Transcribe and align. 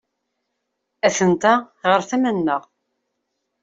Atent-a 1.07 1.53
ɣer 1.89 2.01
tama-nneɣ. 2.09 2.63